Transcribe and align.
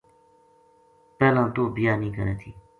پہلاں 1.17 1.47
توہ 1.53 1.73
بیاہ 1.75 1.99
نیہہ 2.01 2.15
کرے 2.17 2.35
تھی 2.41 2.51